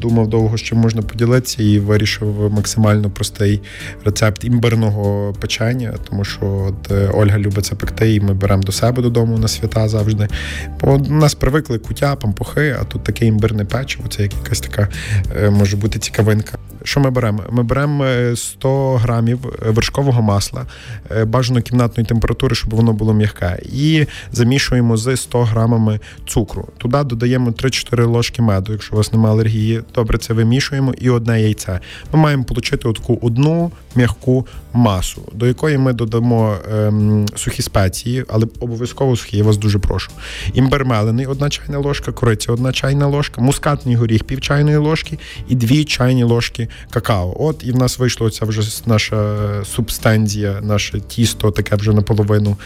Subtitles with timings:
[0.00, 3.62] думав довго, що можна поділитися, і вирішив максимально простий
[4.04, 8.72] рецепт імбирного печення, тому що от е, Ольга любить це пекти, і ми беремо до
[8.72, 10.28] себе додому на свята завжди.
[10.80, 14.88] Бо у нас привикли кутя, пампухи, а тут таке імбирне печиво, це якась така
[15.36, 16.58] е, може бути цікавинка.
[16.84, 17.42] Що ми беремо?
[17.50, 18.06] Ми беремо
[18.36, 20.66] 100 грамів вершкового масла,
[21.26, 26.68] бажано кімнатної температури, щоб воно було м'яке, і замішуємо з 100 грамами цукру.
[26.78, 29.82] Туди додаємо 3-4 ложки меду, якщо у вас немає алергії.
[29.94, 31.80] Добре, це вимішуємо, і одне яйце.
[32.12, 38.46] Ми маємо отримати таку одну м'яку масу, до якої ми додамо ем, сухі спеції, але
[38.60, 40.10] обов'язково сухі, я вас дуже прошу.
[40.54, 45.18] Імбир мелений, одна чайна ложка, кориця, одна чайна ложка, мускатний горіх, пів чайної ложки
[45.48, 47.36] і дві чайні ложки какао.
[47.38, 52.56] От і в нас вийшло ця вже наша субстанція, наше тісто, таке вже наполовину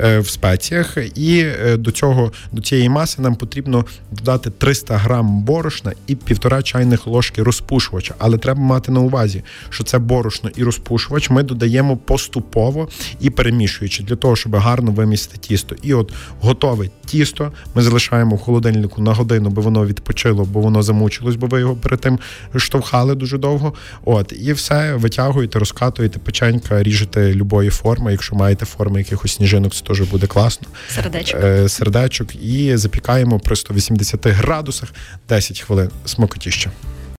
[0.00, 0.96] е, в спеціях.
[1.14, 6.62] І е, до цього, до цієї маси нам потрібно додати 300 грам борошна і півтора
[6.74, 8.14] чайних ложки розпушувача.
[8.18, 12.88] Але треба мати на увазі, що це борошно і розпушувач ми додаємо поступово
[13.20, 15.76] і перемішуючи для того, щоб гарно вимістити тісто.
[15.82, 20.82] І от готове тісто ми залишаємо в холодильнику на годину, бо воно відпочило, бо воно
[20.82, 22.18] замучилось, бо ви його перед тим
[22.56, 23.74] штовхали дуже довго.
[24.04, 28.12] От і все витягуєте, розкатуєте печенька, ріжете любої форми.
[28.12, 30.68] Якщо маєте форми якихось сніжинок, це теж буде класно.
[30.88, 31.40] Сердечок.
[31.44, 34.88] Е, сердечок і запікаємо при 180 градусах
[35.28, 35.90] 10 хвилин.
[36.04, 36.93] Смокотіще зустрічі.